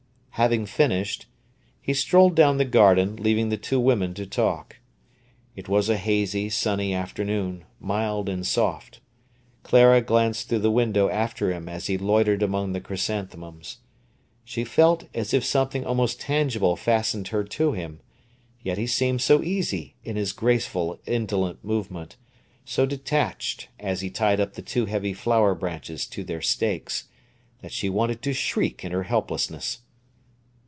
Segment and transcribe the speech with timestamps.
[0.35, 1.27] Having finished,
[1.79, 4.77] he strolled down the garden, leaving the two women to talk.
[5.55, 9.01] It was a hazy, sunny afternoon, mild and soft.
[9.61, 13.79] Clara glanced through the window after him as he loitered among the chrysanthemums.
[14.43, 17.99] She felt as if something almost tangible fastened her to him;
[18.63, 22.15] yet he seemed so easy in his graceful, indolent movement,
[22.65, 27.09] so detached as he tied up the too heavy flower branches to their stakes,
[27.61, 29.81] that she wanted to shriek in her helplessness.